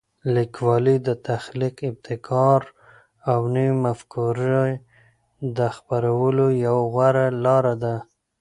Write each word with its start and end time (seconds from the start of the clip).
لیکوالی 0.35 0.97
د 1.07 1.09
تخلیق، 1.27 1.75
ابتکار 1.91 2.61
او 3.31 3.39
نوي 3.55 3.75
مفکورې 3.85 4.67
د 5.57 5.59
خپرولو 5.75 6.45
یوه 6.65 6.83
غوره 6.91 7.27
لاره 7.45 7.73
ده. 7.83 7.95